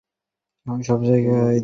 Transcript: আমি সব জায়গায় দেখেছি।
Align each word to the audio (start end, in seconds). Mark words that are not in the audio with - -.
আমি 0.65 0.81
সব 0.83 0.99
জায়গায় 1.03 1.35
দেখেছি। 1.35 1.59